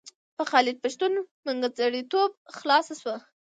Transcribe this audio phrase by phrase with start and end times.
[0.35, 1.11] په خالد پښتون
[1.45, 3.17] منځګړیتوب خلاصه شوه.